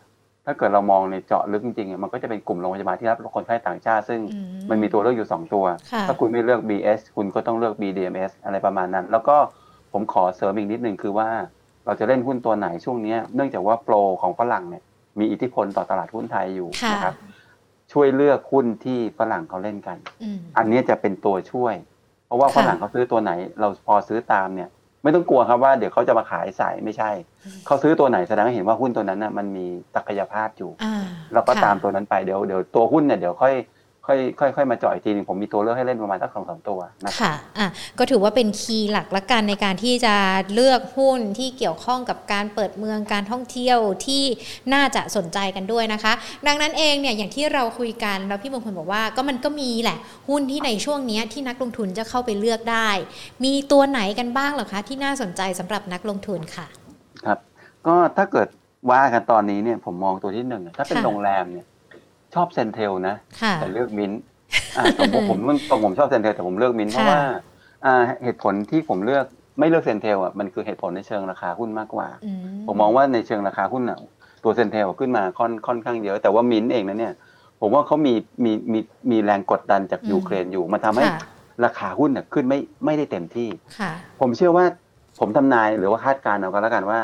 [0.45, 4.39] ถ้าเกิดเรามองในเจาะลึกจริงๆอะมันก็จะเป็นกลุ่มโรงพยาบาลที่รับคนไข้ต่างชาติ ซึ่งอื
[4.69, 9.35] มันมีตัวเลือกอยู่สองตัวค่ะถ้าคุณไม่เลือก BS คุณก็ต้องเลือก BDMS อะไรประมาณนั้น แล้วก็
[9.93, 11.29] ผมขอเสริมอีกนิดนึงคือว่า
[11.85, 14.83] เราจะเล่นหุ้นตัวไหนช่วงเนี้ยเนื่องจากว่าโปรของฝรั่งเนี่ย
[15.19, 17.15] มีอิทธิพลต่อตลาดหุ้นไทยอยู่ค่ะนะครับ
[17.97, 21.75] ช่วยเลือกหุ้นที่ฝรั่งเขาเล่นกันอืมอันนี้จะเป็นตัวช่วย
[22.25, 24.69] เพราะว่าค่ะฝรั่งเขาซื้อตัวไหน เราพอซื้อตามเนี่ย
[25.03, 27.11] ไม่ต้องกลัวครับว่าเดี๋ยวเขาจะมาขายสายไม่ใช่
[27.65, 33.53] เขาซื้อตัวไหนแสดงให้เห็นว่าหุ้นตัวนั้นน่ะมันมีศักยภาพอยู่อ่าเราก็ค่ะตามตัวนั้นไปเดี๋ยวเดี๋ยวตัวหุ้นเนี่ยเดี๋ยวค่อย
[34.07, 37.67] ค่อยค่อยค่อยมาเจาะอีกทีหนึงผมมีตัวเลือกให้เล่นประมาณสักสองสามตัวนะครับค่ะอะ
[37.99, 40.15] ก็ถือว่าเป็นคีย์หลักละกันในการที่จะ
[40.53, 44.23] เลือกหุ้นที่เกี่ยวข้องกับการเปิดเมืองการท่องเที่ยวที่
[44.73, 46.13] น่าจะสนใจกันด้วยนะคะ
[46.47, 49.97] ดังนั้นเองเนี่ยอย่างที่เราคุยกันแล้วพี่มงคลบอกว่าก็มันก็มีแหละ
[50.29, 52.89] หุ้นที่ในช่วงเนี้ยที่นักลงทุนจะเข้าไปเลือกได้
[53.45, 56.67] มีตัวไหนกันบ้างเหรอคะที่น่าสนใจสำหรับนักลงทุนค่ะ
[57.25, 57.39] ครับ
[57.87, 58.47] ก็ถ้าเกิด
[58.91, 61.67] ว่ากันตอนนี้เนี่ยผมมองตัวที่หนึ่งอะถ้าเป็นค่ะโรงแรมเนี่ย
[62.35, 64.19] ชอบ CENTEL นะค่ะแต่เลือกมิ้นท์
[64.77, 67.21] อ่าผมผมผมผมผมชอบ CENTEL แต่ผมเลือกมิ้นท์เพราะค่ะว่า
[67.85, 69.25] อ่าเหตุผลที่ผมเลือก
[69.59, 72.31] ไม่เลือก CENTEL อะมันคือเหตุผลในเชิงราคาหุ้นมากกว่าอื
[72.67, 73.97] ผมมองว่าในเชิงราคาหุ้นอะ
[74.43, 77.13] ตัว CENTEL ขึ้นมาค่อนค่อนข้างเยอะแต่ว่ามิ้นท์เองนะเนี่ย
[77.61, 78.79] ผมว่าเขามีมีมี
[79.11, 81.19] มีแรงกดดันจากอืมยูเครนอยู่มันทำให้ค่ะ
[81.65, 83.49] ราคาหุ้นน่ะขึ้นไม่ไม่ได้เต็มที่
[83.79, 84.65] ค่ะผมเชื่อว่า
[85.19, 86.99] ผมทำนายหรือว่าคาดการณ์เอาก็แล้วกันว่า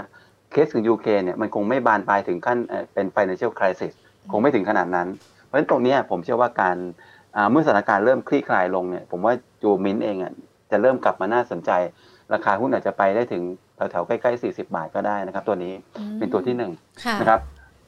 [0.51, 3.93] เคสของยูเครนเนี่ยมันคงไม่บานปลายถึงขั้นเอ่อเป็น financial crisis
[4.31, 5.07] คงไม่ถึงขนาดนั้น
[5.45, 6.77] เพราะฉะนั้นตรงเนี้ยผมเชื่อว่าการ
[7.35, 10.31] อ่าเมื่อสถานการณ์เริ่มคลี่คลายลงเนี่ยผมว่าจูมินเองอะ
[10.71, 11.71] จะเริ่มกลับมาน่าสนใจ
[12.33, 13.43] ราคาหุ้นอาจจะไปได้ถึง
[13.75, 15.73] แถวๆใกล้ๆ 40 บาทก็ได้นะครับ ตัวนี้
[16.19, 16.71] เป็นตัวที่หนึ่ง
[17.05, 17.39] ค่ะนะครับ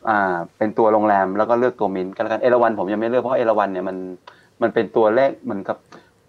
[0.10, 3.98] อ่าเป็นตัวโรงแรมแล้วก็เลือกตัวมินกันแล้วกันเอราวันผมยังไม่เลือกเพราะเอราวันเนี่ยมัน
[4.62, 5.78] มันเป็นตัวเลขเหมือนกับ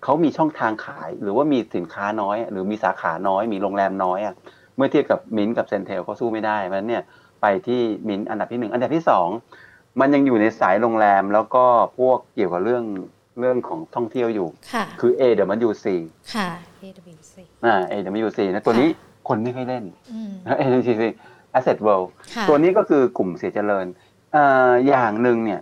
[0.05, 4.35] เขามีช่องทางขาย หรือว่ามีสินค้าน้อย หรือมีสาขาน้อย มีโรงแรมน้อยอะ
[4.77, 7.03] เมื่อเทียบกับมินกับเซนเทลเขาสู้ไม่ได้เพราะฉะนั้นเนี่ย
[7.43, 9.29] ไปที่มินอันดับที่หนึ่งอันดับที่สอง
[10.01, 11.65] มันยังอยู่ในสายโรงแรมแล้วก็
[11.99, 12.85] พวกเกี่ยวกับเรื่อง
[13.41, 15.87] เรื่องของท่องเที่ยวอยู่ ค่ะ คือ AWC
[16.35, 16.49] ค่ะ
[16.83, 18.89] AWC อ่า AWC นะตัวนี้
[19.29, 20.91] คนไม่ค่อยเล่นอืมนะ AWC
[21.59, 23.87] Asset World ค่ะตัวนี้ก็คือกลุ่มเสียเจริญ
[24.35, 25.61] อ่าอย่างหนึ่งเนี่ย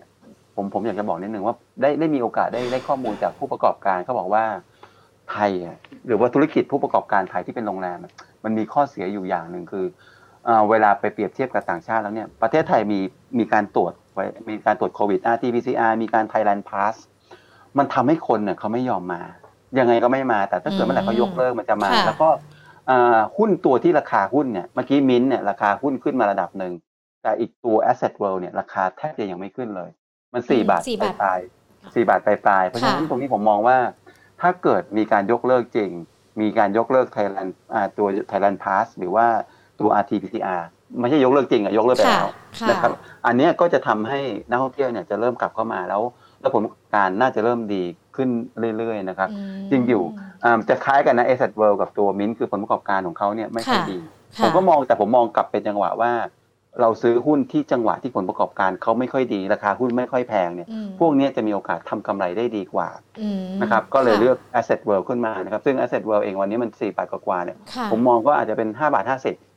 [0.57, 4.45] ผมผมอยากจะบอกนิดนึงว่าได้ได้มีโอกาสได้ได้ข้อมูลจากผู้ประกอบการเขาบอกว่า
[5.31, 8.13] ไทยอะหรือว่าธุรกิจผู้ประกอบการไทยที่เป็นโรงแรมอะ
[8.45, 9.85] มันมีข้อเสียอยู่อย่างหนึ่งคือ
[10.49, 13.01] อาเวลาไปเปรียบเทียบกับต่างชาติแล้วเนี่ยประเทศไทยมี
[13.39, 16.95] มีการตรวจ ไว้มีการตรวจโควิด RT-PCR มีการ Thailand Pass
[17.79, 19.23] มันทำให้คนเนี่ยเขาไม่ยอมมา
[19.79, 22.29] ยังไงก็ไม่มา แต่ถ้าเกิดเมื่อไหร่เขายกเลิกมันจะมาค่ะแล้วก็
[22.91, 26.73] อ่าหุ้นตัวที่ราคาหุ้นเนี่ย เมื่อกี้มิ้นท์เนี่ยราคาหุ้นขึ้นมาระดับหนึ่ง
[27.23, 29.91] แต่อีกตัว Asset World เนี่ยราคาแทบจะยังไม่ขึ้นเลย
[30.35, 33.79] มันสี่อืมบาทสี่ปบาทลายๆสี่บาทปลายๆเพราะฉะนั้นค่ะตรงนี้ผมมองว่า
[34.41, 35.91] ถ้าเกิดมีการยกเลิกจริง
[36.41, 39.27] มีการยกเลิก Thailand อ่าตัว Thailand Pass หรือว่า
[39.81, 40.63] ตัว RT-PCR
[41.01, 42.91] ไม่ใช่ยกเลิกจริงอะยกเลิกไปค่ะแล้วค่ะนะครับ
[43.27, 46.03] อันเนี้ยก็จะทำให้นักท่องเที่ยวเนี่ยจะเริ่มกลับเข้ามาแล้ว
[46.41, 47.83] แล้วผลประกอบการน่าจะเริ่มดี
[48.17, 48.29] ขึ้น
[48.79, 50.03] เรื่อยๆนะครับอืมจริงอยู่
[50.45, 53.99] อ่าจะคล้ายกันนะ Asset World กับตัวมิ้นคือผลประกอบการของเขาเนี่ยไม่ค่อยค่ะดี
[54.39, 56.13] ค่ะผมก็มองแต่ผมมองกลับเป็นจังหวะว่า
[56.81, 62.89] เราซื้อหุ้นที่จังหวะที่ผลประกอบการเขาไม่ค่อยดี ราคาหุ้นไม่ค่อยแพงเนี่ยอืมพวกเนี้ยจะมีโอกาสทำกำไรได้ดีกว่า
[63.21, 69.54] อืมนะครับก็เลยค่ะเลือก Asset World ขึ้นมานะครับซึ่ง Asset World เองวันนี้มัน4บาทกว่าๆเนี่ยค่ะผมมองก็อาจจะเป็น5บาท50อืม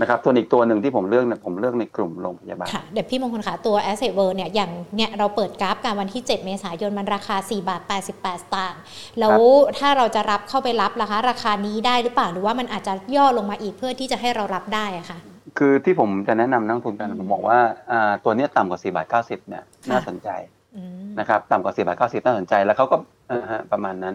[0.00, 8.80] นะครับส่วนอีกตัวหนึ่งที่ผมเลือกเนี่ยผมเลือกในกลุ่มโรงพยาบาล ค่ะ เดี๋ยวพี่มงคลค่ะตัว Asset World เนี่ยอย่างเนี่ยเราเปิดกราฟกันวันที่ 7 เมษายนมันราคา 4 บาท 88 สตางค์
[9.20, 9.38] แล้ว
[9.78, 15.18] ถ้าเราจะรับเข้าไปรับราคาราคานี้ได้หรือเปล่าหรือว่ามันอาจจะย่อลงมาอีกเพื่อที่จะให้เรารับได้อะค่ะ
[15.58, 17.58] คือที่ผมจะแนะนำนักลงทุนกันอืมผมบอกว่า
[17.90, 20.28] อ่าตัวเนี้ยต่ำกว่า 4 บาท 90 เนี่ยค่ะน่าสนใจ
[20.76, 22.96] อืมนะครับต่ำกว่า 4 บาท 90 น่าสนใจแล้วเขาก็
[23.30, 24.14] อ่าฮะประมาณนั้น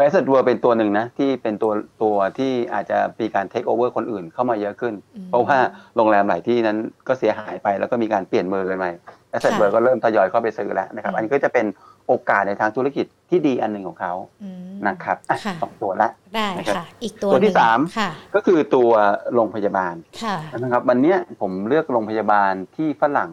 [0.00, 5.56] a s s e t World เป็นตัวหนึ่งนะที่เป็นตัวตัวที่อาจจะมีการ take over คนอื่นเข้ามาเยอะขึ้นอืมเพราะว่า
[5.96, 6.78] โรงแรมหลายที่นั้น
[7.08, 8.86] ก็เสียหายไปแล้วก็มีการเปลี่ยนมือกันไป
[9.34, 11.66] a s s e t ค่ะ World ก็เริ่มทยอยเข้าไปซื้อแล้วนะครับอืมอันนี้ก็จะเป็น
[12.08, 18.90] โอกาสในทางธุรกิจที่ดีอันหนึ่งของเขาอืมนะครับอะค่ะสองตัวละได้นะครับค่ะอีกตัวตัวที่หนึ่งสามค่ะก็คือตัว
[19.34, 23.30] โรงพยาบาลค่ะนะครับวันเนี้ยผมเลือกโรงพยาบาลที่ฝรั่ง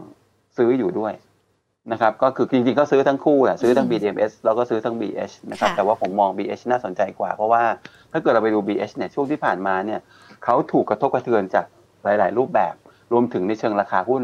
[0.58, 1.14] ซื้ออยู่ด้วย
[1.92, 7.64] นะครับก็คือจริงๆก็ซื้อทั้งคู่แหละซื้อทั้งอืม BDMs แล้วก็ซื้อทั้ง BH นะครับค่ะแต่ว่าผมมอง BH น่าสนใจกว่าเพราะว่า
[8.12, 10.00] ถ้าเกิดเราไปดู BH เนี่ยช่วงที่ผ่านมาเนี่ย
[10.44, 11.66] เขาถูกกระทบกระเทือนจาก
[12.04, 12.74] หลาย ๆ รูปแบบ
[13.12, 14.24] รวมถึงในเชิงราคาหุ้น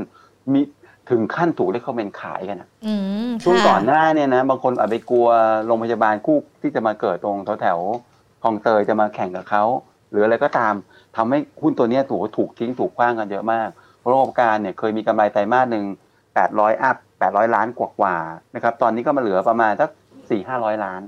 [0.53, 0.61] มี
[1.09, 2.93] ถึงขั้นถูกเรียกเขาเป็นขายกันอะอื
[3.29, 5.27] มช่วงค่ะก่อนหน้าเนี่ยนะบางคนอาจไปกลัว
[5.65, 9.63] โรงพยาบาลคู่ที่จะมาเกิดตรงแถวๆคลองเตยจะมาแข่งกับเขา
[10.11, 10.73] หรืออะไรก็ตาม
[11.17, 15.85] ทำให้หุ้นตัวเนี้ยถูกถูกทิ้งถูกคว้างกันเยอะมากเพราะโรงการเนี่ยเคยมีกำไรไตรมาสหนึ่ง
[16.33, 21.01] 800 อัพ 800 ล้านกว่าๆนะครับ ตอนนี้ก็มาเหลือประมาณสัก4 500ล้าน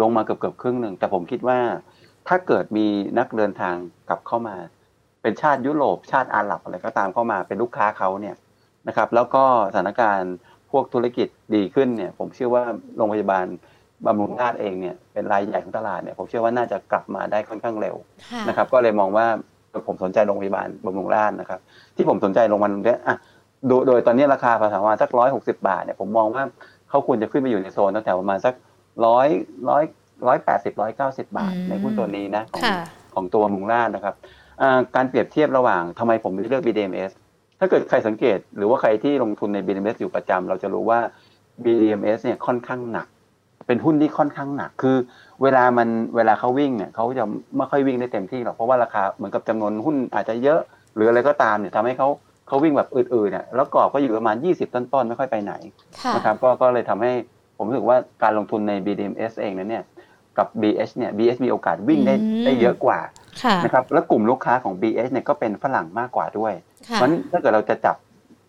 [0.00, 1.58] ลงมาเกือบเกือบครึ่งหนึ่ง แต่ผมคิดว่า
[2.28, 2.86] ถ้าเกิดมี
[3.18, 3.76] นักเดินทาง
[4.08, 4.56] กลับเข้ามา
[5.22, 8.36] เป็นชาติยุโรปชาติอาหรับอะไรก็ตามเข้ามาเป็นลูกค้าเขาเนี่ย
[8.88, 10.34] นะครับ แล้วก็สถานการณ์
[10.70, 12.64] พวกธุรกิจดีขึ้นเนี่ย ผมเชื่อว่า
[12.96, 13.46] โรงพยาบาล
[14.06, 17.96] บำรุงราษฎร์เองเนี่ยเป็นรายใหญ่ของตลาดเนี่ยผมเชื่อว่าน่าจะกลับมาได้ค่อนข้างเร็ว
[18.48, 19.26] นะครับ ก็เลยมองว่า
[19.86, 21.60] ผมสนใจโรงพยาบาลบำรุงราษฎร์นะครับ
[21.96, 23.16] ที่ผมสนใจโรงพยาบาลเนี้ยอะ
[23.68, 26.44] โดยโดยตอนนี้ราคาประมาณสักร้อยหกสิบาทเนี่ยผมมองว่า
[26.88, 28.54] เขาควรจะขึ้นไปอยู่ในโซนตั้งแต่ประมาณสัก
[29.06, 29.28] ร้อย
[29.68, 29.84] ร้อย
[30.26, 32.78] ร้อยแปดสิบร้อยเก้าสิบาทอืมในหุ้นตัวนี้นะของค่ะ
[33.14, 34.14] ของตัวมุงราชนะครับ
[34.62, 37.12] อ่าการเปรียบเทียบระหว่างทำไมผมเลือก BDMs
[37.58, 40.98] ถ้าเกิดใครสังเกตหรือว่าใครที่ลงทุนใน BDMs อยู่ประจำเราจะรู้ว่า
[41.64, 43.06] BDMs เนี่ยค่อนข้างหนัก
[43.66, 44.96] เป็นหุ้นที่ค่อนข้างหนัก คือ
[45.42, 47.24] เวลามันเวลาเขาวิ่งเนี่ยเขาจะ
[47.56, 50.60] ไม่ค่อยวิ่งได้เต็มที่หรอกเพราะว่าราคาเหมือนกับจำนวนหุ้นอาจจะเยอะ
[50.94, 52.08] หรืออะไรก็ตามเนี่ยทำให้เขา
[52.46, 55.54] เขาวิ่งแบบอื่นๆเนี่ยแล้วกรอบก็อยู่ประมาณ 20 ต้นๆ ไม่ค่อยไปไหน
[56.02, 57.12] ค่ะนะครับก็ก็เลยทำให้
[57.56, 59.84] ผมรู้สึกว่าการลงทุนใน BDMs เองนั้นเนี่ย
[60.38, 62.98] กับ BH เนี่ย BH มีโอกาสวิ่งได้อืมได้เยอะกว่า
[63.42, 67.96] ค่ะนะครับแล้วกลุ่มลูกค้าของ BH เนี่ยก็เป็นฝรั่งมากกว่าด้วย เพค่ะราะฉะนั้นถ้าเกิดเราจะจับ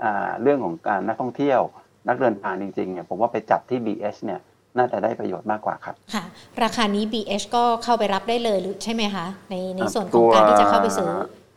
[0.03, 1.60] อ่าเรื่องของการนักท่องเที่ยว
[2.08, 4.39] นักเดินทางจริงๆเนี่ยผมว่าไปจับที่ BH เนี่ย
[4.77, 6.23] น่าจะได้ประโยชน์มากกว่าครับ ค่ะ
[6.63, 11.12] ราคานี้ BH ก็เข้าไปรับได้เลยหรือใช่ไหมคะ ในในอ่าส่วนของการที่จะเข้าไปซื้อ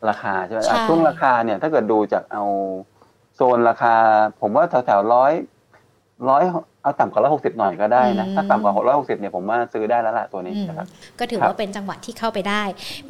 [0.08, 2.44] ราคาใช่ไหมใช่อะช่วงราคาเนี่ยถ้าเกิดดูจากเอา
[3.36, 3.94] โซนราคา
[4.40, 5.32] ผมว่าแถวๆร้อย
[6.28, 6.42] ร้อย
[6.82, 10.86] เอาต่ำกว่าร้อยหกสิบหน่อยก็ได้นะอืมถ้าต่ำกว่าร้อยหกสิบเนี่ยผมว่าซื้อได้แล้วล่ะตัวนี้อืมนะครับ
[11.18, 12.62] ก็ถือครับว่าเป็นจังหวะที่เข้าไปได้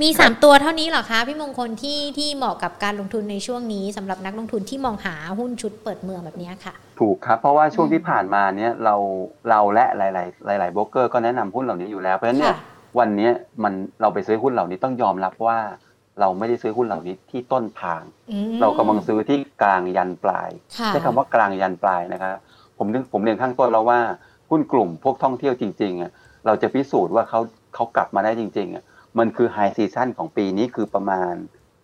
[0.02, 8.94] มี3ตัวเท่านี้เหรอคะพี่มงคลที่ที่เหมาะกับการลงทุนในช่วงนี้สำหรับนักลงทุนที่มองหาหุ้นชุดเปิดเมืองแบบนี้ค่ะ ถูกครับเพราะว่าช่วงอืมที่ผ่านมาเนี่ยเรา
[9.50, 10.00] เราและห
[10.48, 12.58] ลาย ๆ หลายๆโบรกเกอร์ก็แนะนำหุ้นเหล่านี้อยู่แล้วเพราะฉะนั้นเนี่ยค่ะ
[12.98, 15.58] วันเนี้ยมันเราไปซื้อหุ้นเหล่านี้ต้องยอมรับว่า
[16.20, 22.34] เราไม่ได้ซื้อหุ้นเหล่านี้ที่ต้นทางอืมเรากำลังซื้อที่กลางยันปลายค่ะใช้คำว่ากลางยันปลายนะครับ
[22.78, 24.00] ผมนึกผมเรียนข้างต้นแล้วว่า
[24.50, 26.10] หุ้นกลุ่มพวกท่องเที่ยวจริงๆอะ
[26.46, 27.40] เราจะพิสูจน์ว่าเขา
[27.74, 28.84] เขากลับมาได้จริงๆอะ
[29.18, 31.34] มันคือไฮซีซั่นของปีนี้คือประมาณ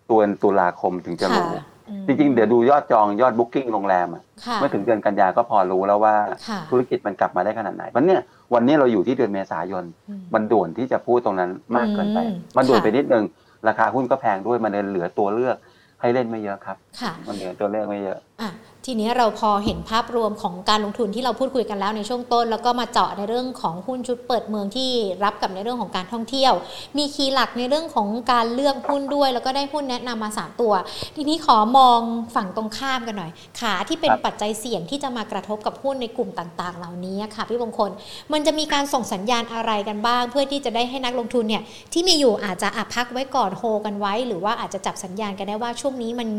[0.09, 6.15] ตัวตุลาคมถึงจะรู้ค่ะอืมจริงๆ เดี๋ยวดูยอดจองยอด booking โรงแรมอะค่ะเมื่อถึงเดือนกันยาก็พอรู้แล้วว่า
[6.47, 8.21] ค่ะธุรกิจมันกลับมาได้ขนาดไหนเพราะเนี่ย
[8.53, 13.23] วันนี้เราอยู่ที่เดือนเมษายนอืมมันด่วนที่จะพูดตรงนั้นมากเกินไปอืมมันด่วนค่ะไปนิดนึง
[13.67, 15.57] ราคาหุ้นก็แพงด้วยมันเลยเหลือตัวเลือก
[16.01, 18.51] ให้เล่นไม่เยอะครับค่ะมันเหลือตัวเลือกไม่เยอะอะ
[18.87, 24.89] ทีนี้เราพอเห็นภาพรวมของการลงทุนที่เราพูดคุยกันแล้วในช่วงต้น แล้วก็มาเจาะในเรื่องของหุ้นชุดเปิดเมืองที่
[25.23, 26.53] รับกับในเรื่องของการท่องเที่ยว
[26.97, 30.73] มีคีย์หลักในเรื่องของการเลือกหุ้นด้วย แล้วก็ได้หุ้นแนะนำมาสามตัว
[31.15, 31.99] ทีนี้ขอมอง
[32.35, 37.91] ฝั่งตรงข้ามกันหน่อย ขาที่เป็นครับปัจจัยเสี่ยงที่จะมากระทบกับหุ้นในกลุ่มต่างๆ เหล่านี้ค่ะพี่มงคล
[38.33, 46.29] มันจะมีการส่งสัญญาณอะไรกันบ้าง เพื่อที่จะได้ให้นักลงทุนเนี่ยที่มีอยู่อาจจะอัพักไว้ก่อนโฮกันไว้ หรือว่าอาจจะจับสัญญาณกันได้ว่าช่วงนี้มัน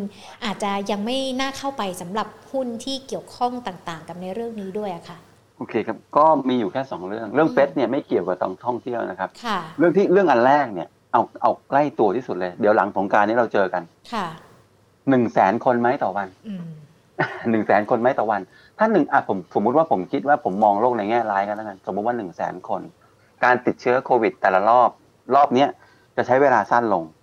[0.45, 5.18] อาจจะยังไม่น่าเข้าไปสำหรับหุ้นที่เกี่ยวข้องต่างๆ กับในเรื่องนี้ด้วยอะค่ะ
[5.57, 14.27] โอเคครับก็มีอยู่แค่สองเรื่อง เรื่องอืมเฟสเนี่ยไม่เกี่ยวกับตองท่องเที่ยวนะครับค่ะเรื่องที่เรื่องอันแรกเนี่ยเอาเอาใกล้ตัวที่สุดเลย เดี๋ยวหลังสงกรารนี้เราเจอกันค่ะ
[15.11, 16.64] หนึ่งแสนคนไหมต่อวันอืม
[17.51, 18.40] หนึ่งแสนคนไหมต่อวัน
[18.79, 22.83] ถ้าหนึ่งอะผมสมมุติว่าผมคิดว่าผมมองโลกในแง่ร้ายกันแล้วกันสมมติว่าหนึ่งแสนคน
[23.44, 24.90] การติดเชื้อโควิด แต่ละรอบ
[25.35, 25.68] รอบเนี้ย
[26.16, 27.16] จะใช้เวลาสั้นลงอืม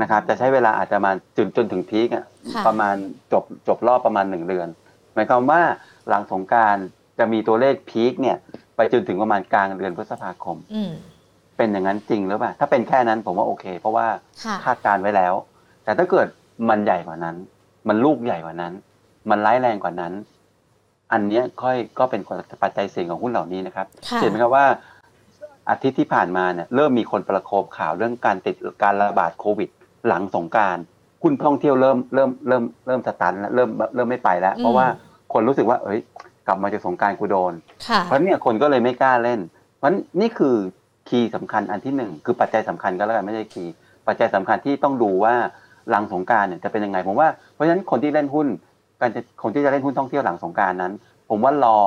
[0.00, 2.96] นะครับ จะใช้เวลาอาจจะมาจนจนถึงพีคอะค่ะประมาณ
[3.32, 4.68] จบจบรอบประมาณหนึ่งเดือน
[5.14, 5.60] หมายความว่า
[6.08, 6.76] หลังสงกราร
[7.18, 8.36] จะมีตัวเลขพีคเนี่ย
[8.76, 10.92] ไปจนถึงประมาณกลางเดือนพฤษภาคมอืม
[11.56, 14.06] เป็นอย่างนั้นจริงหรือเปล่า ถ้าเป็นแค่นั้นผมว่าโอเค เพราะว่า
[14.44, 15.34] ค่ะคาดการณ์ไว้แล้ว
[15.84, 16.26] แต่ถ้าเกิด
[16.68, 17.36] มันใหญ่กว่านั้น
[17.88, 18.72] มันลูกใหญ่กว่านั้น
[19.30, 20.12] มันร้ายแรงกว่านั้น
[21.12, 22.20] อันเนี้ยค่อยก็เป็น
[22.62, 24.66] ปัจจัยเสี่ยงของหุ้นเหล่านี้นะครับค่ะเห็นไหมครับว่า
[25.70, 29.68] อาทิตย์ที่ผ่านมาเนี่ยเริ่มมีคนประโคมข่าวเรื่องการติดการระบาดโควิด
[30.08, 30.78] หลังสงกราร
[31.22, 34.86] หุ้นท่องเที่ยวเริ่มเริ่มเริ่มเริ่มสตันแล้วเริ่มเริ่มไม่ไปแล้ว เพราะว่า
[35.32, 36.00] คนรู้สึกว่า เอ้ย
[36.46, 37.52] กลับมาจากสงกรารกูโดน
[37.88, 39.40] ค่ะเพราะเนี่ยคนก็เลยไม่กล้าเล่น
[39.78, 40.56] เพราะนี่คือ
[41.08, 43.72] คีย์สำคัญอันที่หนึ่งคือปัจจัยสำคัญก็แล้วกันไม่ใช่คีย์
[44.06, 45.34] ปัจจัยสำคัญที่ต้องดูว่า
[45.90, 48.46] หลังสงกรารเนี่ยจะเป็นยังไงผมว่าเพราะฉะนั้นคนที่เล่นหุ้น
[49.00, 50.92] การจะคนที่จะเล่นหุ้นท่องเที่ยวหลังสงกรารนั้น
[51.28, 51.78] ผมว่ารอ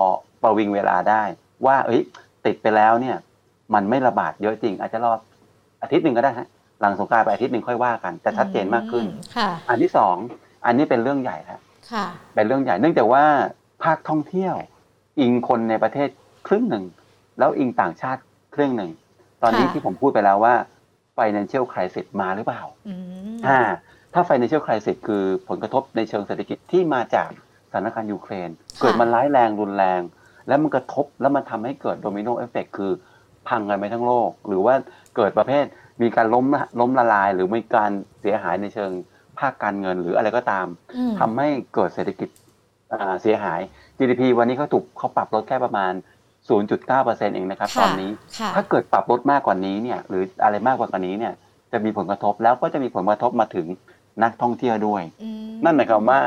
[0.44, 1.24] ประวิงเวลาได้
[1.66, 2.02] ว่า เอ้ย
[2.46, 3.18] ติดไปแล้วเนี่ย
[3.74, 5.12] มันไม่ระบาดเยอะจริง อาจจะรอ
[5.82, 6.48] อาทิตย์หนึ่งก็ได้ฮะ
[6.82, 9.06] หลังสงกรานต์ไปอาทิตย์หนึ่งค่อยว่ากันจะชัดเจนมากขึ้น
[9.38, 10.16] ค่ะอันที่สอง
[10.66, 11.60] อันนี้เป็นเรื่องใหญ่ครับ
[11.92, 13.24] ค่ะเป็นเรื่องใหญ่เนื่องจากว่า
[13.84, 14.56] ภาคท่องเที่ยว
[15.20, 16.10] อิงคนในประเทศ
[16.48, 16.84] ครึ่งหนึ่ง
[17.40, 18.22] แล้วอิงต่างชาติ
[18.56, 18.92] ครึ่งหนึ่ง
[19.42, 20.54] ตอนนี้ค่ะที่ผมพูดไปแล้วว่า
[21.18, 22.96] financial crisis มาหรือเปล่าอื
[23.36, 23.60] มอ่า
[24.14, 27.30] ถ้า financial crisis คือผลกระทบในเชิงเศรษฐกิจที่มาจาก
[27.70, 28.50] สถานการณ์ยูเครน
[28.82, 30.02] เกิดมันร้ายแรงรุนแรง
[30.48, 32.92] แล้วมันกระทบแล้วมันทำให้เกิด domino effect คือ
[33.50, 34.74] พังกันไปทั้งโลก หรือว่า
[35.16, 35.66] เกิดประเภท
[36.02, 36.46] มีการล้ม
[36.80, 38.92] ล้มละลาย หรือมีการเสียหายในเชิง
[39.40, 42.30] ภาคการเงินหรืออะไรก็ตามอืมทำให้เกิดเศรษฐกิจ
[42.94, 43.60] อ่าเสียหาย
[43.98, 45.94] GDP วันนี้เขาถูกเขาปรับลดแค่ประมาณ
[46.48, 51.34] 0.9%เองนะครับค่ะตอนนี้ค่ะถ้าเกิดปรับลดมากกว่านี้เนี่ยหรืออะไรมากกว่านี้เนี่ย
[51.72, 53.68] จะมีผลกระทบแล้วก็จะมีผลกระทบมาถึง
[54.24, 56.22] นักท่องเที่ยวด้วยอืมนั่นหมายความว่า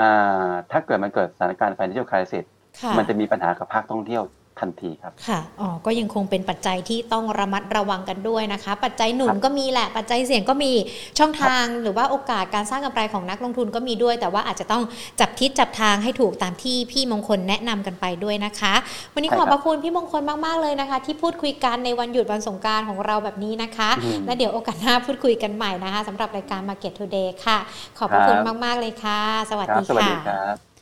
[0.00, 2.44] อ่าถ้าเกิดมันเกิดสถานการณ์ financial crisis
[2.80, 4.22] ค่ะมันจะมีปัญหากับภาคท่องเที่ยว
[4.60, 10.72] ทันทีครับค่ะอ๋อก็ยังคงเป็นปัจจัยที่ต้องระมัดระวังกันด้วยนะคะ ปัจจัยหนุนครับก็มีแหละปัจจัยเสี่ยงก็มี
[11.18, 14.82] ช่องทางหรือว่าโอกาสการสร้างกำไรของนักลงทุนก็มีด้วย แต่ว่าอาจจะต้อง
[15.20, 18.74] จับทิศจับทางให้ถูกตามที่พี่มงคลแนะนำกันไปด้วยนะคะ
[19.14, 27.58] วันนี้ใช่ขอบคพรับระคุณพี่มงคลมากๆเลยนะคะ ที่พูดคุยกันในวันหยุดวันสงกรารของเราแบบนี้นะคะอืมและเดี๋ยวโอกาสหน้าพูดคุยกันใหม่นะคะสำหรับรายการ Market Today ค่ะ
[27.98, 30.75] ขอบพระคุณครับมาก ๆ เลยค่ะ สวัสครับดีสวัสค่ะดีครับอ่า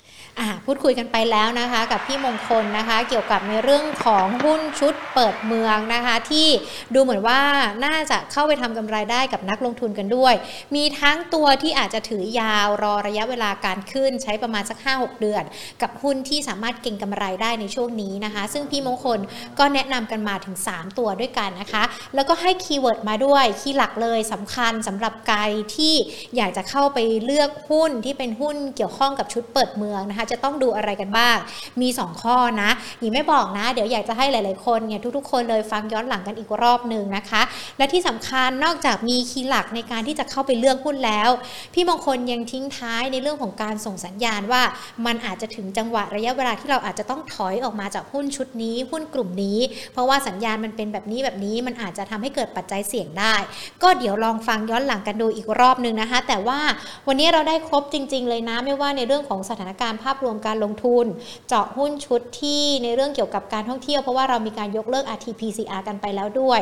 [0.66, 6.48] พูดคุยกันไปแล้วนะคะ กับพี่มงคลนะคะ เกี่ยวกับในเรื่องของหุ้นชุดเปิดเมืองนะคะ ที่
[6.94, 7.40] ดูเหมือนว่า
[7.84, 10.34] น่าจะเข้าไปทำกำไรได้กับนักลงทุนกันด้วย
[10.74, 15.42] มีทั้งตัวที่อาจจะถือยาวรอระยะเวลาการขึ้นใช้ประมาณสัก 5-6 เดือน
[15.82, 19.18] กับหุ้นที่สามารถเก็งกำไรได้ในช่วงนี้นะคะ ซึ่งพี่มงคล
[19.58, 21.82] ก็แนะนำกันมาถึง 3 ตัวด้วยกันนะคะ
[22.14, 25.38] แล้วก็ให้ keyword มาด้วย key หลักเลยสำคัญสำหรับใคร
[25.76, 25.94] ที่
[26.36, 31.36] อยากจะเข้าไปเลือกหุ้นที่เป็นหุ้นเกี่ยวข้องกับชุดเปิดเมืองนะคะจะต้องดูอะไรกันบ้าง
[31.80, 37.42] มี 2 ข้อนะหญิงไม่บอกนะ เดี๋ยวอยากจะให้หลาย ๆ คนเนี่ยทุก ๆ คนเลยฟังย้อนหลังกันอีกรอบหนึ่งนะคะ
[37.78, 41.30] และที่สำคัญนอกจากมีคีย์หลักในการที่จะเข้าไปเลือกหุ้นแล้ว
[41.74, 44.62] พี่มงคลยังทิ้งท้ายในเรื่องของการส่งสัญญาณว่า
[45.06, 49.58] มันอาจจะถึงจังหวะระยะเวลาที่เราอาจจะต้องถอยออกมาจากหุ้นชุดนี้หุ้นกลุ่มนี้
[49.92, 53.34] เพราะว่าสัญญาณมันเป็นแบบนี้แบบนี้มันอาจจะทำให้เกิดปัจจัยเสี่ยงได้
[53.82, 56.60] ก็เดี๋ยวลองฟังย้อนหลังกันดูอีกรอบหนึ่งนะคะ แต่ว่า
[57.06, 61.06] วันนี้เราได้ครบจริง ๆ เลยนะไม่ว่าในเรื่องของสถานการณ์ภาพรวมการลงทุน
[61.48, 66.60] เจาะหุ้นชุดที่ในเรื่องเกี่ยวกับการท่องเที่ยวเพราะว่าเรามีการยกเลิก RT-PCR กันไปแล้วด้วย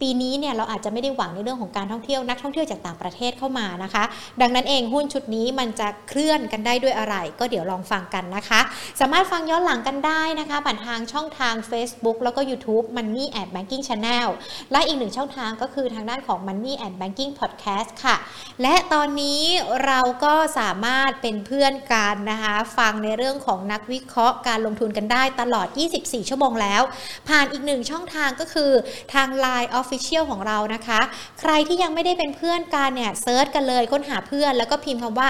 [0.00, 4.04] ปีนี้เนี่ยเราอาจจะไม่ได้หวังในเรื่องของการท่องเที่ยวนักท่องเที่ยวจากต่างประเทศเข้ามานะคะ
[4.40, 8.60] ดังนั้นเองหุ้นชุดนี้มันจะเคลื่อนกันได้ด้วยอะไร ก็เดี๋ยวลองฟังกันนะคะ
[9.00, 14.28] สามารถฟังย้อนหลังกันได้นะคะ ผ่านทางช่องทาง Facebook แล้วก็ YouTube Money and Banking Channel
[14.72, 18.16] และอีกหนึ่งช่องทางก็คือทางด้านของ Money and Banking Podcast ค่ะ
[18.62, 19.42] และตอนนี้
[19.86, 26.82] เราก็สามารถเป็นเพื่อนกันนะคะ ฟังในเรื่องของนักวิเคราะห์การลงทุนกันได้ตลอด 24 ชั่วโมงแล้ว
[27.28, 28.70] ผ่านอีกหนึ่งช่องทางก็คือ
[29.14, 31.00] ทาง Line Official ของเรานะคะ
[31.40, 35.28] ใครที่ยังไม่ได้เป็นเพื่อนกันเนี่ยเซิร์ชกันเลยค้นหาเพื่อน แล้วก็พิมพ์คำว่า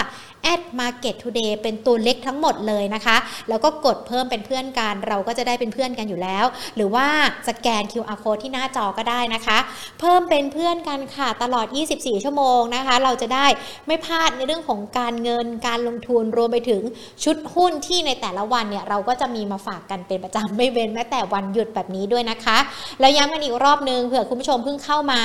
[0.53, 3.17] at market today เป็นตัวเล็กทั้งหมดเลยนะคะ
[3.49, 6.45] แล้วก็กดเพิ่มเป็นเพื่อนกัน เราก็จะได้เป็นเพื่อนกันอยู่แล้ว
[6.77, 7.07] หรือว่า
[7.49, 9.59] สแกน QR code ที่หน้าจอก็ได้นะคะ
[10.01, 13.47] เพิ่มเป็นเพื่อนกันค่ะ ตลอด 24 ชั่วโมงนะคะ เราจะได้
[13.87, 16.83] ไม่พลาดในเรื่องของการเงิน การลงทุน รวมไปถึง
[17.25, 22.59] ชุดหุ้นที่ในแต่ละวันเนี่ย เราก็จะมีมาฝากกันเป็นประจำไม่เว้นแม้แต่วันหยุดแบบนี้ด้วยนะคะ
[23.01, 25.23] แล้วย้ำกันอีกรอบนึงเผื่อคุณผู้ชมเพิ่งเข้ามา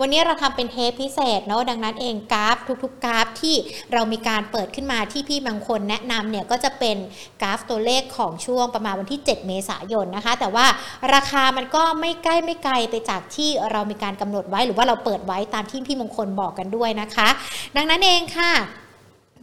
[0.00, 3.54] วันนี้เราทำเป็นเทปพิเศษเนาะดังนั้นเองกราฟทุกๆกราฟที่
[3.92, 6.96] เรามีการเปิดขึ้นมาที่พี่บางคนแนะนำเนี่ยก็จะเป็น
[7.42, 10.66] กราฟตัวเลขของช่วงประมาณวันที่ 7 เมษายนนะคะ แต่ว่า
[11.14, 17.28] ราคามันก็ไม่ใกล้ไม่ไกลไปจากที่เรามีการกำหนดไว้หรือว่าเราเปิดไว้ตามที่พี่มงคลบอกกันด้วยนะคะ
[17.76, 18.52] ดังนั้นเองค่ะ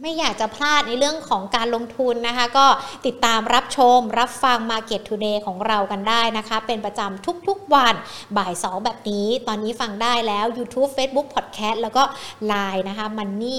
[0.02, 2.66] ไม่อยากจะพลาดในเรื่องของการลงทุนนะคะ ก็
[3.06, 7.94] ติดตามรับชม รับฟัง Market Today ของเรากันได้นะคะ เป็นประจำทุกๆวัน
[8.36, 12.02] บ่าย 2 แบบนี้ ตอนนี้ฟังได้แล้ว YouTube Facebook Podcast แล้วก็
[12.50, 13.58] Line นะคะ Money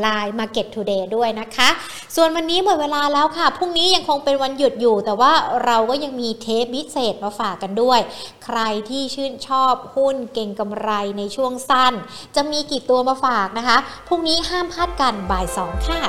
[0.00, 1.68] ไลน์ Market Today ด้วยนะคะ
[2.16, 5.32] ส่วนวันนี้หมดเวลาแล้วค่ะ พรุ่งนี้ยังคงเป็นวันหยุดอยู่ แต่ว่า
[5.64, 8.00] เราก็ยังมีเทปพิเศษมาฝากกันด้วย
[8.44, 8.60] ใคร
[8.90, 11.94] ที่ชื่นชอบหุ้นเก่งกำไรในช่วงสั้น
[12.36, 16.02] จะมีกี่ตัวมาฝากนะคะ พรุ่งนี้ห้ามพลาดกันบ่าย2ค่ะ